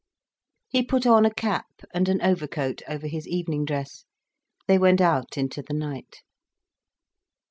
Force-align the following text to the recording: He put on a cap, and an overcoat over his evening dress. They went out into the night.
He 0.67 0.81
put 0.81 1.05
on 1.05 1.25
a 1.27 1.31
cap, 1.31 1.67
and 1.93 2.09
an 2.09 2.23
overcoat 2.23 2.81
over 2.89 3.05
his 3.05 3.27
evening 3.27 3.65
dress. 3.65 4.03
They 4.67 4.79
went 4.79 4.99
out 4.99 5.37
into 5.37 5.61
the 5.61 5.75
night. 5.75 6.23